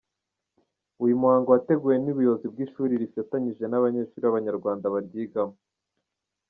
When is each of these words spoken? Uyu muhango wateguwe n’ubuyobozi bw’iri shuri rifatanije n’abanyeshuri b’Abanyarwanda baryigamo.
Uyu 1.03 1.19
muhango 1.21 1.47
wateguwe 1.49 1.95
n’ubuyobozi 1.99 2.45
bw’iri 2.51 2.71
shuri 2.73 2.93
rifatanije 3.03 3.63
n’abanyeshuri 3.67 4.21
b’Abanyarwanda 4.23 4.85
baryigamo. 4.93 5.55